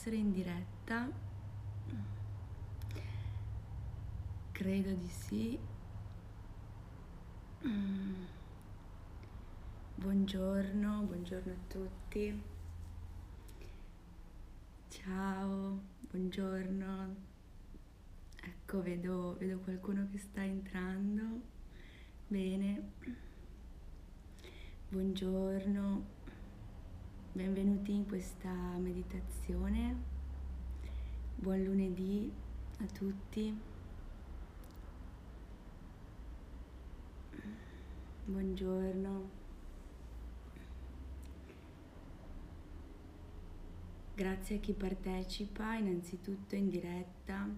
essere 0.00 0.16
in 0.16 0.32
diretta. 0.32 1.12
Credo 4.50 4.92
di 4.94 5.08
sì. 5.08 5.58
Buongiorno, 9.96 11.02
buongiorno 11.02 11.52
a 11.52 11.56
tutti. 11.68 12.42
Ciao, 14.88 15.82
buongiorno. 16.08 17.14
Ecco, 18.42 18.80
vedo, 18.80 19.36
vedo 19.38 19.58
qualcuno 19.58 20.08
che 20.10 20.16
sta 20.16 20.42
entrando. 20.42 21.42
Bene. 22.26 22.92
Buongiorno, 24.88 26.04
Benvenuti 27.32 27.92
in 27.92 28.08
questa 28.08 28.50
meditazione. 28.50 29.94
Buon 31.36 31.62
lunedì 31.62 32.28
a 32.80 32.86
tutti. 32.86 33.56
Buongiorno. 38.24 39.30
Grazie 44.16 44.56
a 44.56 44.58
chi 44.58 44.72
partecipa 44.72 45.74
innanzitutto 45.74 46.56
in 46.56 46.68
diretta 46.68 47.48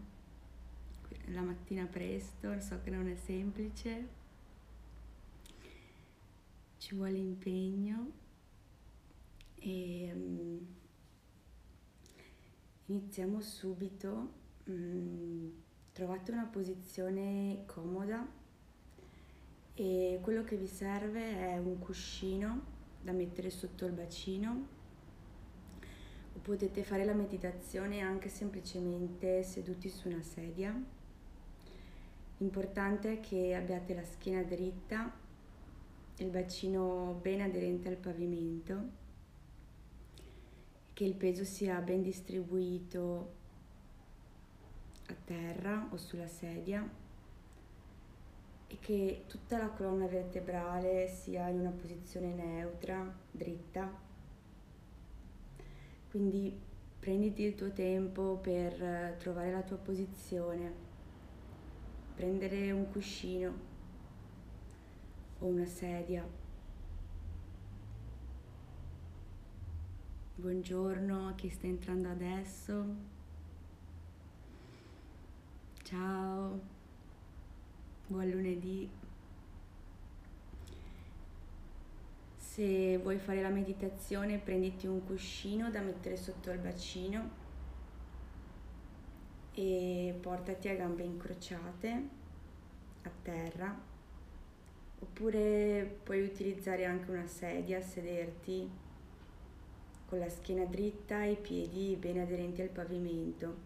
la 1.28 1.40
mattina 1.40 1.86
presto, 1.86 2.60
so 2.60 2.78
che 2.82 2.90
non 2.90 3.08
è 3.08 3.14
semplice, 3.14 4.08
ci 6.76 6.94
vuole 6.94 7.16
impegno 7.16 8.20
e 9.62 10.10
um, 10.14 10.66
iniziamo 12.86 13.40
subito. 13.40 14.40
Mm, 14.70 15.48
trovate 15.92 16.30
una 16.30 16.44
posizione 16.44 17.64
comoda 17.66 18.26
e 19.74 20.18
quello 20.22 20.44
che 20.44 20.56
vi 20.56 20.68
serve 20.68 21.38
è 21.38 21.58
un 21.58 21.78
cuscino 21.78 22.60
da 23.02 23.12
mettere 23.12 23.50
sotto 23.50 23.84
il 23.84 23.92
bacino 23.92 24.80
potete 26.42 26.82
fare 26.82 27.04
la 27.04 27.14
meditazione 27.14 28.00
anche 28.00 28.28
semplicemente 28.28 29.42
seduti 29.44 29.88
su 29.88 30.08
una 30.08 30.22
sedia. 30.22 30.74
L'importante 32.38 33.14
è 33.14 33.20
che 33.20 33.54
abbiate 33.54 33.94
la 33.94 34.04
schiena 34.04 34.42
dritta, 34.42 35.12
il 36.16 36.28
bacino 36.28 37.18
ben 37.22 37.40
aderente 37.40 37.88
al 37.88 37.96
pavimento 37.96 39.00
che 40.92 41.04
il 41.04 41.14
peso 41.14 41.44
sia 41.44 41.80
ben 41.80 42.02
distribuito 42.02 43.32
a 45.08 45.14
terra 45.24 45.88
o 45.90 45.96
sulla 45.96 46.26
sedia 46.26 46.88
e 48.66 48.78
che 48.80 49.24
tutta 49.26 49.58
la 49.58 49.68
colonna 49.68 50.06
vertebrale 50.06 51.08
sia 51.08 51.48
in 51.48 51.60
una 51.60 51.70
posizione 51.70 52.32
neutra, 52.34 53.14
dritta. 53.30 53.90
Quindi 56.10 56.58
prenditi 56.98 57.42
il 57.42 57.54
tuo 57.54 57.72
tempo 57.72 58.38
per 58.40 59.16
trovare 59.18 59.50
la 59.50 59.62
tua 59.62 59.78
posizione, 59.78 60.72
prendere 62.14 62.70
un 62.70 62.90
cuscino 62.90 63.70
o 65.38 65.46
una 65.46 65.66
sedia 65.66 66.40
Buongiorno 70.42 71.28
a 71.28 71.34
chi 71.34 71.48
sta 71.50 71.68
entrando 71.68 72.08
adesso. 72.08 72.84
Ciao. 75.84 76.60
Buon 78.08 78.28
lunedì. 78.28 78.90
Se 82.34 82.98
vuoi 82.98 83.18
fare 83.18 83.40
la 83.40 83.50
meditazione, 83.50 84.38
prenditi 84.38 84.88
un 84.88 85.06
cuscino 85.06 85.70
da 85.70 85.80
mettere 85.80 86.16
sotto 86.16 86.50
il 86.50 86.58
bacino 86.58 87.30
e 89.54 90.18
portati 90.20 90.68
a 90.68 90.74
gambe 90.74 91.04
incrociate 91.04 92.08
a 93.02 93.10
terra. 93.22 93.80
Oppure 94.98 96.00
puoi 96.02 96.24
utilizzare 96.24 96.84
anche 96.84 97.12
una 97.12 97.28
sedia, 97.28 97.80
sederti 97.80 98.81
con 100.12 100.20
la 100.20 100.28
schiena 100.28 100.66
dritta 100.66 101.24
e 101.24 101.30
i 101.30 101.36
piedi 101.36 101.96
ben 101.96 102.18
aderenti 102.18 102.60
al 102.60 102.68
pavimento. 102.68 103.56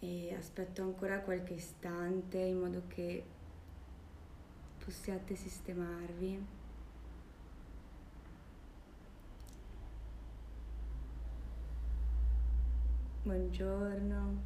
E 0.00 0.34
aspetto 0.36 0.82
ancora 0.82 1.20
qualche 1.20 1.54
istante 1.54 2.38
in 2.38 2.58
modo 2.58 2.82
che 2.88 3.24
possiate 4.84 5.36
sistemarvi. 5.36 6.44
Buongiorno. 13.22 14.42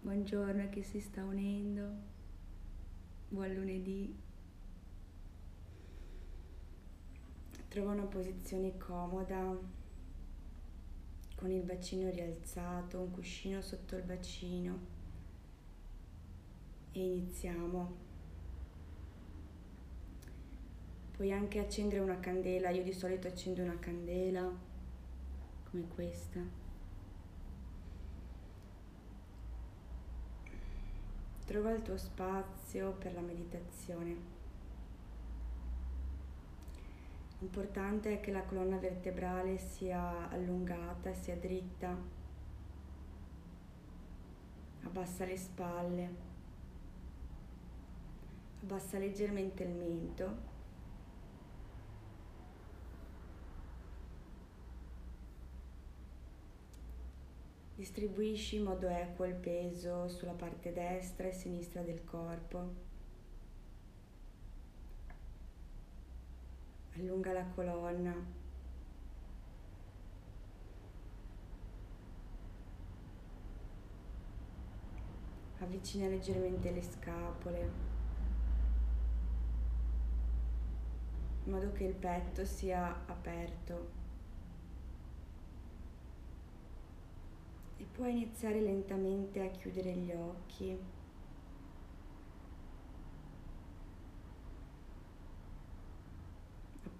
Buongiorno 0.00 0.62
a 0.62 0.66
chi 0.68 0.82
si 0.82 0.98
sta 0.98 1.22
unendo. 1.22 1.90
Buon 3.28 3.52
lunedì. 3.52 4.30
Trova 7.72 7.92
una 7.92 8.04
posizione 8.04 8.76
comoda 8.76 9.58
con 11.36 11.50
il 11.50 11.62
bacino 11.62 12.10
rialzato, 12.10 13.00
un 13.00 13.10
cuscino 13.10 13.62
sotto 13.62 13.96
il 13.96 14.02
bacino 14.02 14.78
e 16.92 17.02
iniziamo. 17.02 17.96
Puoi 21.12 21.32
anche 21.32 21.60
accendere 21.60 22.02
una 22.02 22.20
candela, 22.20 22.68
io 22.68 22.82
di 22.82 22.92
solito 22.92 23.28
accendo 23.28 23.62
una 23.62 23.78
candela 23.78 24.54
come 25.70 25.88
questa. 25.94 26.40
Trova 31.46 31.70
il 31.72 31.80
tuo 31.80 31.96
spazio 31.96 32.92
per 32.98 33.14
la 33.14 33.22
meditazione. 33.22 34.41
L'importante 37.42 38.12
è 38.12 38.20
che 38.20 38.30
la 38.30 38.44
colonna 38.44 38.76
vertebrale 38.76 39.58
sia 39.58 40.28
allungata, 40.28 41.12
sia 41.12 41.34
dritta. 41.34 41.92
Abbassa 44.84 45.24
le 45.24 45.36
spalle. 45.36 46.14
Abbassa 48.62 48.98
leggermente 48.98 49.64
il 49.64 49.74
mento. 49.74 50.50
Distribuisci 57.74 58.54
in 58.54 58.62
modo 58.62 58.86
equo 58.86 59.24
il 59.24 59.34
peso 59.34 60.06
sulla 60.06 60.30
parte 60.30 60.72
destra 60.72 61.26
e 61.26 61.32
sinistra 61.32 61.82
del 61.82 62.04
corpo. 62.04 62.91
Allunga 67.02 67.32
la 67.32 67.44
colonna. 67.54 68.14
Avvicina 75.58 76.08
leggermente 76.08 76.70
le 76.70 76.82
scapole, 76.82 77.70
in 81.44 81.52
modo 81.52 81.72
che 81.72 81.84
il 81.84 81.94
petto 81.94 82.44
sia 82.44 83.04
aperto. 83.06 84.00
E 87.76 87.84
puoi 87.90 88.10
iniziare 88.10 88.60
lentamente 88.60 89.44
a 89.44 89.50
chiudere 89.50 89.92
gli 89.92 90.12
occhi. 90.12 91.01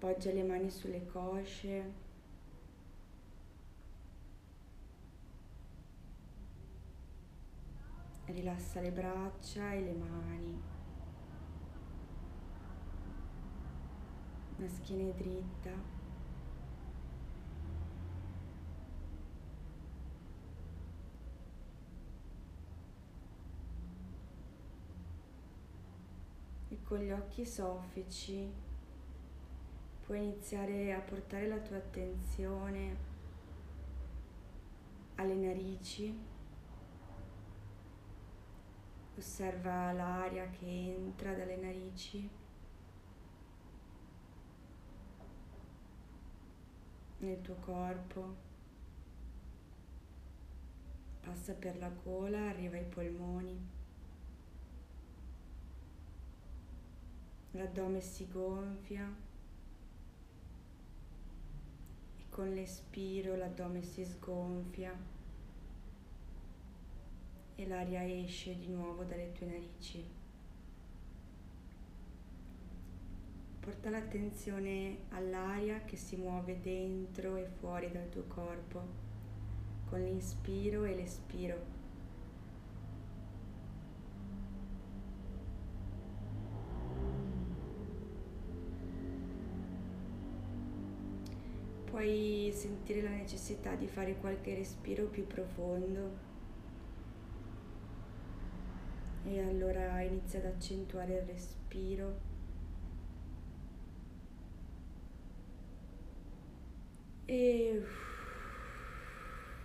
Appoggia 0.03 0.33
le 0.33 0.43
mani 0.43 0.69
sulle 0.69 1.05
cosce. 1.05 1.93
Rilassa 8.25 8.81
le 8.81 8.91
braccia 8.91 9.71
e 9.71 9.81
le 9.81 9.93
mani. 9.93 10.61
La 14.57 14.67
schiena 14.67 15.09
è 15.09 15.13
dritta. 15.13 16.01
Con 26.83 26.99
gli 26.99 27.11
occhi 27.11 27.45
soffici 27.45 28.51
puoi 30.05 30.19
iniziare 30.19 30.93
a 30.93 30.99
portare 30.99 31.47
la 31.47 31.57
tua 31.57 31.77
attenzione 31.77 32.95
alle 35.15 35.35
narici. 35.35 36.31
Osserva 39.17 39.91
l'aria 39.91 40.49
che 40.49 40.65
entra 40.65 41.33
dalle 41.33 41.57
narici. 41.57 42.41
nel 47.23 47.41
tuo 47.41 47.55
corpo, 47.55 48.35
passa 51.21 51.53
per 51.53 51.77
la 51.77 51.89
gola, 51.89 52.49
arriva 52.49 52.77
ai 52.77 52.85
polmoni. 52.85 53.81
L'addome 57.51 58.01
si 58.01 58.27
gonfia 58.27 59.07
e 62.17 62.22
con 62.33 62.51
l'espiro 62.51 63.35
l'addome 63.35 63.83
si 63.83 64.03
sgonfia 64.03 64.91
e 67.53 67.67
l'aria 67.67 68.03
esce 68.03 68.57
di 68.57 68.69
nuovo 68.69 69.03
dalle 69.03 69.31
tue 69.33 69.45
narici. 69.45 70.03
Porta 73.59 73.91
l'attenzione 73.91 75.01
all'aria 75.09 75.83
che 75.85 75.95
si 75.95 76.15
muove 76.15 76.59
dentro 76.59 77.35
e 77.35 77.45
fuori 77.45 77.91
dal 77.91 78.09
tuo 78.09 78.23
corpo 78.23 78.81
con 79.85 80.01
l'inspiro 80.01 80.85
e 80.85 80.95
l'espiro. 80.95 81.72
Puoi 91.93 92.51
sentire 92.51 93.03
la 93.03 93.11
necessità 93.11 93.75
di 93.75 93.85
fare 93.85 94.17
qualche 94.17 94.55
respiro 94.55 95.05
più 95.05 95.27
profondo 95.27 96.17
e 99.23 99.39
allora 99.39 100.01
inizia 100.01 100.39
ad 100.39 100.45
accentuare 100.45 101.19
il 101.19 101.21
respiro. 101.27 102.19
E 107.25 107.83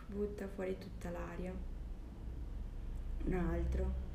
butta 0.08 0.46
fuori 0.48 0.76
tutta 0.76 1.08
l'aria. 1.08 1.54
Un 3.24 3.32
altro. 3.32 4.07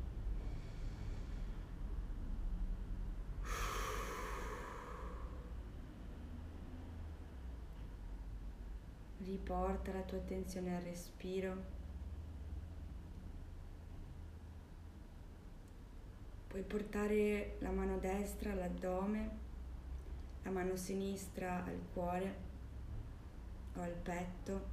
Riporta 9.24 9.92
la 9.92 10.02
tua 10.02 10.18
attenzione 10.18 10.76
al 10.76 10.82
respiro. 10.82 11.72
Puoi 16.48 16.62
portare 16.62 17.56
la 17.60 17.70
mano 17.70 17.98
destra 17.98 18.52
all'addome, 18.52 19.30
la 20.42 20.50
mano 20.50 20.76
sinistra 20.76 21.64
al 21.64 21.80
cuore 21.92 22.36
o 23.74 23.80
al 23.80 23.94
petto. 23.94 24.72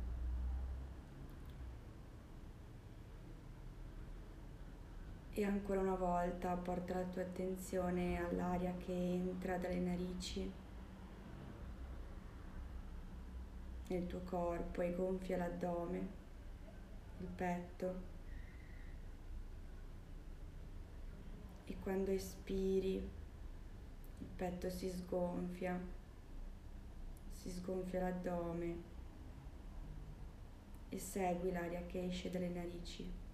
E 5.34 5.46
ancora 5.46 5.80
una 5.80 5.96
volta 5.96 6.56
porta 6.56 6.94
la 6.94 7.06
tua 7.06 7.22
attenzione 7.22 8.24
all'aria 8.24 8.76
che 8.78 8.92
entra 8.92 9.58
dalle 9.58 9.80
narici 9.80 10.61
nel 13.92 14.08
tuo 14.08 14.22
corpo 14.22 14.82
e 14.82 14.94
gonfia 14.94 15.36
l'addome, 15.36 16.08
il 17.20 17.28
petto. 17.28 18.10
E 21.66 21.78
quando 21.80 22.12
espiri 22.12 22.96
il 22.96 24.28
petto 24.36 24.70
si 24.70 24.90
sgonfia, 24.90 25.80
si 27.34 27.50
sgonfia 27.50 28.02
l'addome 28.02 28.90
e 30.90 31.00
segui 31.00 31.52
l'aria 31.52 31.86
che 31.86 32.06
esce 32.06 32.30
dalle 32.30 32.50
narici. 32.50 33.30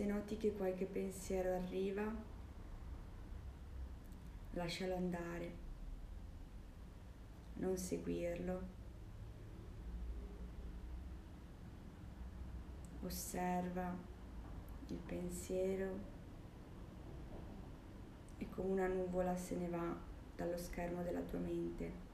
Se 0.00 0.06
noti 0.06 0.38
che 0.38 0.54
qualche 0.54 0.86
pensiero 0.86 1.56
arriva, 1.56 2.10
lascialo 4.52 4.96
andare, 4.96 5.52
non 7.56 7.76
seguirlo. 7.76 8.62
Osserva 13.02 13.94
il 14.86 15.00
pensiero 15.04 15.98
e 18.38 18.48
come 18.48 18.70
una 18.70 18.86
nuvola 18.86 19.36
se 19.36 19.54
ne 19.56 19.68
va 19.68 19.94
dallo 20.34 20.56
schermo 20.56 21.02
della 21.02 21.20
tua 21.20 21.40
mente. 21.40 22.09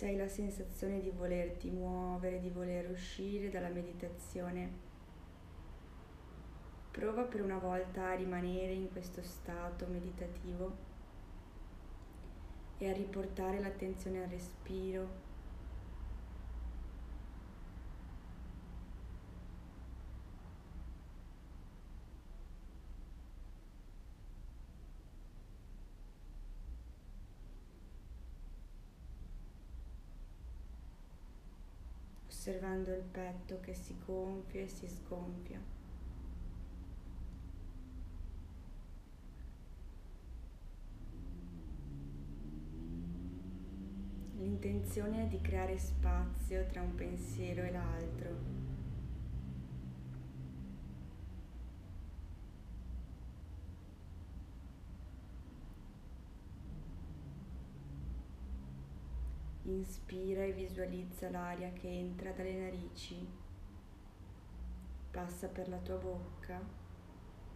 Se 0.00 0.06
hai 0.06 0.16
la 0.16 0.28
sensazione 0.28 0.98
di 1.02 1.10
volerti 1.10 1.68
muovere, 1.68 2.40
di 2.40 2.48
voler 2.48 2.88
uscire 2.88 3.50
dalla 3.50 3.68
meditazione, 3.68 4.70
prova 6.90 7.24
per 7.24 7.42
una 7.42 7.58
volta 7.58 8.08
a 8.08 8.14
rimanere 8.14 8.72
in 8.72 8.90
questo 8.90 9.22
stato 9.22 9.86
meditativo 9.88 10.74
e 12.78 12.88
a 12.88 12.94
riportare 12.94 13.60
l'attenzione 13.60 14.22
al 14.22 14.30
respiro 14.30 15.29
osservando 32.50 32.92
il 32.92 33.02
petto 33.02 33.60
che 33.60 33.74
si 33.74 33.96
gonfia 34.04 34.62
e 34.62 34.68
si 34.68 34.88
sgonfia. 34.88 35.60
L'intenzione 44.38 45.24
è 45.24 45.26
di 45.26 45.40
creare 45.40 45.78
spazio 45.78 46.66
tra 46.66 46.82
un 46.82 46.94
pensiero 46.96 47.62
e 47.62 47.70
l'altro. 47.70 48.69
Inspira 59.80 60.42
e 60.44 60.52
visualizza 60.52 61.30
l'aria 61.30 61.72
che 61.72 61.88
entra 61.88 62.32
dalle 62.32 62.52
narici, 62.52 63.26
passa 65.10 65.48
per 65.48 65.70
la 65.70 65.78
tua 65.78 65.96
bocca, 65.96 66.60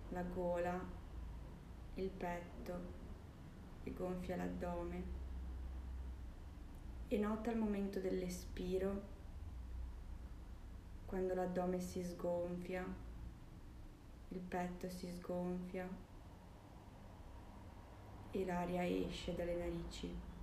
la 0.09 0.23
gola, 0.23 0.83
il 1.97 2.09
petto 2.09 2.81
e 3.85 3.93
gonfia 3.93 4.37
l'addome. 4.37 5.03
e 7.09 7.19
nota 7.19 7.51
il 7.51 7.59
momento 7.59 8.01
dell'espiro 8.01 9.03
quando 11.05 11.35
l'addome 11.35 11.79
si 11.79 12.03
sgonfia, 12.03 12.83
il 14.29 14.41
petto 14.41 14.89
si 14.89 15.11
sgonfia 15.11 15.87
e 18.31 18.45
l'aria 18.47 18.83
esce 18.87 19.35
dalle 19.35 19.57
narici. 19.57 20.34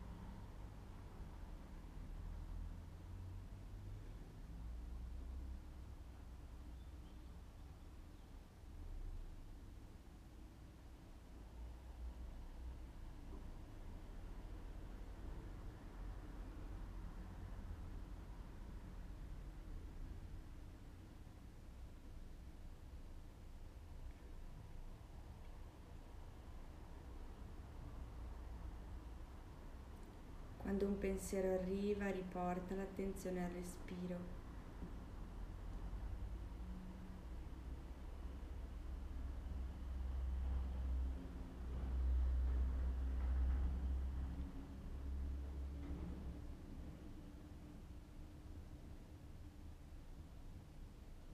Quando 30.82 30.98
un 30.98 31.02
pensiero 31.12 31.54
arriva, 31.54 32.10
riporta 32.10 32.74
l'attenzione 32.74 33.46
al 33.46 33.52
respiro. 33.52 34.18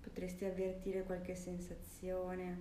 Potresti 0.01 0.43
avvertire 0.43 1.03
qualche 1.03 1.35
sensazione, 1.35 2.57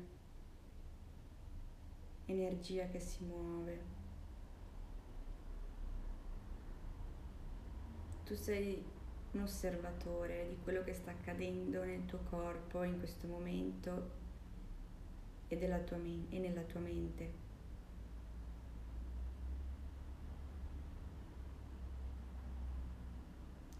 energia 2.26 2.87
che 2.87 3.00
si 3.00 3.25
muove. 3.25 3.96
Tu 8.26 8.35
sei 8.35 8.85
un 9.33 9.42
osservatore 9.42 10.49
di 10.49 10.56
quello 10.64 10.83
che 10.83 10.92
sta 10.92 11.12
accadendo 11.12 11.85
nel 11.85 12.04
tuo 12.06 12.18
corpo 12.28 12.83
in 12.83 12.99
questo 12.99 13.28
momento 13.28 14.11
e, 15.47 15.56
tua 15.78 15.97
men- 15.97 16.26
e 16.30 16.40
nella 16.40 16.62
tua 16.62 16.80
mente. 16.80 17.45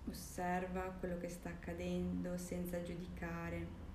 Osserva 0.09 0.83
quello 1.01 1.19
che 1.19 1.29
sta 1.29 1.49
accadendo 1.49 2.39
senza 2.39 2.81
giudicare. 2.83 3.86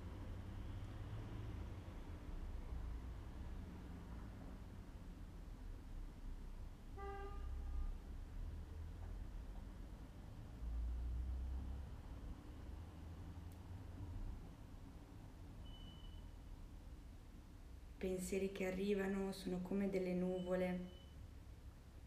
Pensieri 18.01 18.51
che 18.51 18.65
arrivano 18.65 19.31
sono 19.31 19.59
come 19.61 19.87
delle 19.87 20.13
nuvole 20.13 20.79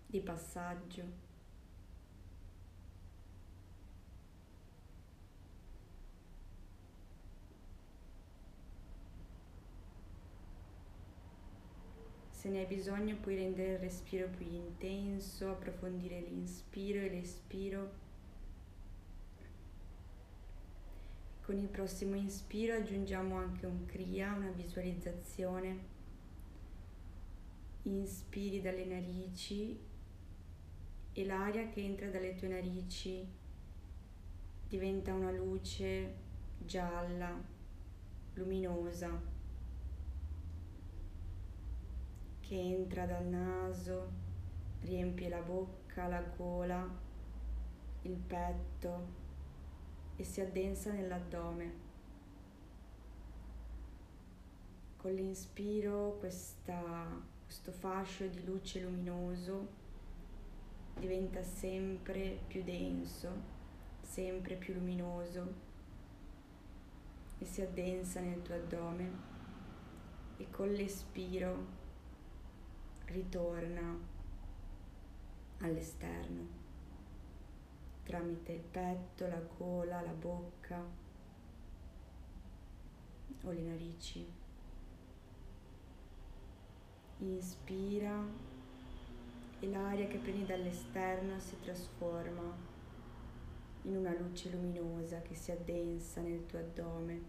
di 0.07 0.19
passaggio. 0.19 1.23
Se 12.31 12.49
ne 12.49 12.59
hai 12.59 12.67
bisogno 12.67 13.15
puoi 13.21 13.37
rendere 13.37 13.75
il 13.75 13.79
respiro 13.79 14.27
più 14.27 14.47
intenso, 14.47 15.51
approfondire 15.51 16.19
l'inspiro 16.19 16.99
e 16.99 17.09
l'espiro. 17.09 18.04
Con 21.45 21.59
il 21.59 21.69
prossimo 21.69 22.15
inspiro 22.15 22.75
aggiungiamo 22.75 23.37
anche 23.37 23.67
un 23.67 23.85
kriya, 23.85 24.33
una 24.33 24.49
visualizzazione. 24.49 25.79
Inspiri 27.83 28.63
dalle 28.63 28.87
narici 28.87 29.79
e 31.13 31.25
l'aria 31.27 31.69
che 31.69 31.83
entra 31.83 32.09
dalle 32.09 32.35
tue 32.35 32.49
narici 32.49 33.29
diventa 34.67 35.13
una 35.13 35.31
luce 35.33 36.15
gialla, 36.65 37.39
luminosa, 38.33 39.21
che 42.41 42.59
entra 42.59 43.05
dal 43.05 43.27
naso, 43.27 44.11
riempie 44.81 45.29
la 45.29 45.43
bocca, 45.43 46.07
la 46.07 46.23
gola, 46.23 46.89
il 48.01 48.17
petto 48.17 49.24
e 50.17 50.25
si 50.25 50.41
addensa 50.41 50.93
nell'addome. 50.93 51.83
Con 54.97 55.13
l'inspiro 55.13 56.17
questa, 56.19 57.07
questo 57.45 57.73
fascio 57.73 58.27
di 58.27 58.45
luce 58.45 58.81
luminoso 58.81 59.83
diventa 60.99 61.43
sempre 61.43 62.39
più 62.47 62.63
denso, 62.63 63.29
sempre 64.01 64.55
più 64.55 64.75
luminoso 64.75 65.73
e 67.39 67.45
si 67.45 67.61
addensa 67.61 68.21
nel 68.21 68.43
tuo 68.43 68.55
addome 68.55 69.33
e 70.37 70.49
con 70.51 70.69
l'espiro 70.69 71.83
ritorna 73.07 73.99
all'esterno 75.59 76.64
tramite 78.05 78.53
il 78.53 78.61
petto, 78.61 79.27
la 79.27 79.41
gola, 79.57 80.01
la 80.03 80.13
bocca 80.13 80.83
o 83.43 83.51
le 83.51 83.61
narici. 83.61 84.27
Inspira 87.19 88.23
e 89.61 89.69
l'aria 89.69 90.07
che 90.07 90.19
prendi 90.19 90.45
dall'esterno 90.45 91.39
si 91.41 91.59
trasforma 91.61 92.73
in 93.83 93.97
una 93.97 94.15
luce 94.15 94.51
luminosa 94.51 95.21
che 95.21 95.35
si 95.35 95.51
addensa 95.51 96.21
nel 96.21 96.47
tuo 96.47 96.59
addome 96.59 97.23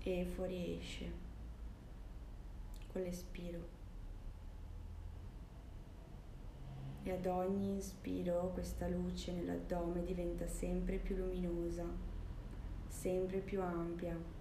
e 0.00 0.24
fuoriesce 0.24 1.12
con 2.92 3.02
l'espiro. 3.02 3.75
E 7.06 7.12
ad 7.12 7.26
ogni 7.26 7.68
inspiro 7.68 8.50
questa 8.52 8.88
luce 8.88 9.30
nell'addome 9.30 10.02
diventa 10.02 10.48
sempre 10.48 10.96
più 10.96 11.14
luminosa, 11.14 11.84
sempre 12.88 13.38
più 13.38 13.62
ampia. 13.62 14.35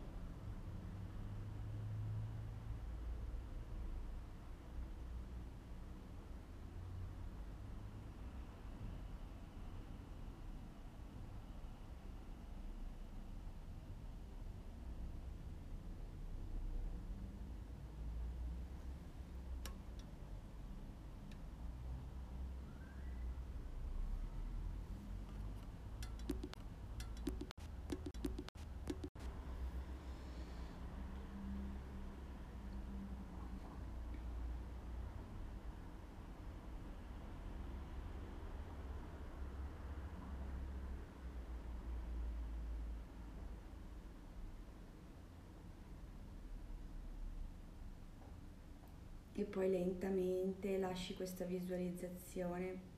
E 49.38 49.44
poi 49.44 49.70
lentamente 49.70 50.78
lasci 50.78 51.14
questa 51.14 51.44
visualizzazione 51.44 52.94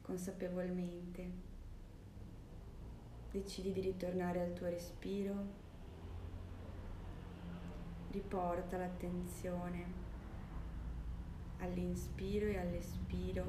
consapevolmente. 0.00 1.46
Decidi 3.30 3.72
di 3.72 3.82
ritornare 3.82 4.40
al 4.40 4.54
tuo 4.54 4.68
respiro, 4.68 5.34
riporta 8.10 8.78
l'attenzione 8.78 10.06
all'inspiro 11.58 12.46
e 12.46 12.58
all'espiro, 12.58 13.44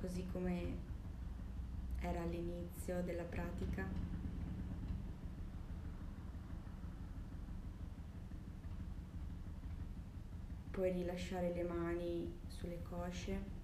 così 0.00 0.26
come 0.32 0.88
era 2.00 2.22
all'inizio 2.22 3.02
della 3.02 3.24
pratica. 3.24 4.19
Puoi 10.70 10.92
rilasciare 10.92 11.52
le 11.52 11.62
mani 11.64 12.32
sulle 12.46 12.80
cosce. 12.82 13.58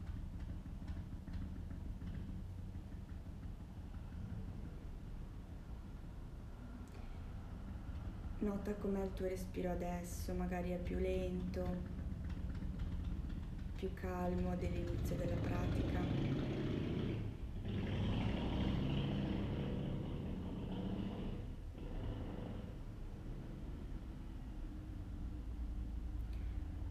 Nota 8.39 8.75
com'è 8.75 9.03
il 9.03 9.13
tuo 9.13 9.27
respiro 9.27 9.71
adesso, 9.71 10.35
magari 10.35 10.71
è 10.71 10.79
più 10.79 10.99
lento, 10.99 11.65
più 13.77 13.93
calmo 13.95 14.55
dell'inizio 14.57 15.17
della 15.17 15.37
pratica. 15.37 16.05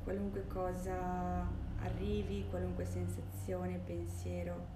Qualunque 0.05 0.47
cosa 0.47 1.49
arrivi, 1.79 2.45
qualunque 2.49 2.85
sensazione, 2.85 3.79
pensiero, 3.79 4.67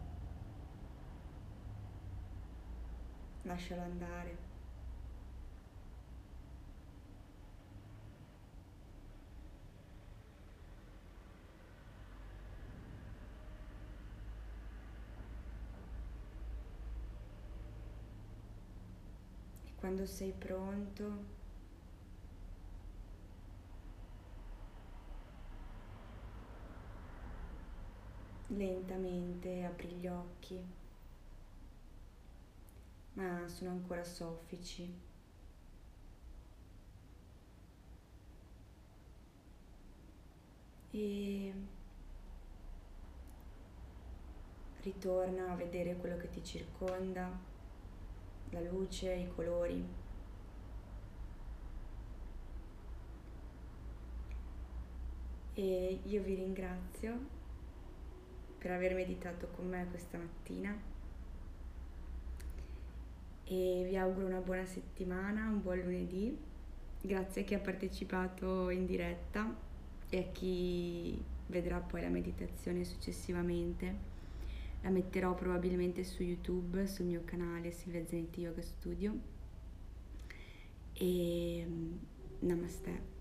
lascialo 3.44 3.82
andare. 3.84 4.48
quando 19.80 20.06
sei 20.06 20.34
pronto 20.38 21.39
lentamente 28.50 29.64
apri 29.64 29.88
gli 29.90 30.08
occhi. 30.08 30.64
Ma 33.14 33.48
sono 33.48 33.72
ancora 33.72 34.04
soffici. 34.04 35.08
E 40.92 41.54
ritorna 44.82 45.52
a 45.52 45.56
vedere 45.56 45.96
quello 45.98 46.18
che 46.18 46.30
ti 46.30 46.44
circonda 46.44 47.30
la 48.52 48.62
luce, 48.62 49.14
i 49.14 49.28
colori. 49.28 49.86
E 55.54 56.00
io 56.04 56.24
vi 56.24 56.36
ringrazio 56.36 57.38
per 58.60 58.72
aver 58.72 58.94
meditato 58.94 59.48
con 59.48 59.68
me 59.68 59.88
questa 59.90 60.18
mattina 60.18 60.78
e 63.46 63.86
vi 63.88 63.98
auguro 63.98 64.28
una 64.28 64.42
buona 64.42 64.66
settimana, 64.66 65.48
un 65.48 65.62
buon 65.62 65.80
lunedì. 65.80 66.38
Grazie 67.02 67.42
a 67.42 67.46
chi 67.46 67.54
ha 67.56 67.60
partecipato 67.60 68.70
in 68.70 68.86
diretta 68.86 69.56
e 70.10 70.20
a 70.20 70.24
chi 70.32 71.20
vedrà 71.48 71.80
poi 71.80 72.02
la 72.02 72.10
meditazione 72.10 72.84
successivamente 72.84 74.18
la 74.82 74.90
metterò 74.90 75.36
probabilmente 75.36 76.04
su 76.04 76.24
YouTube, 76.24 76.88
sul 76.88 77.06
mio 77.06 77.22
canale 77.26 77.72
Silvia 77.72 78.06
Zenetti 78.06 78.42
Yoga 78.42 78.62
Studio. 78.62 79.18
E 80.94 81.66
mm, 81.68 81.98
namaste. 82.40 83.19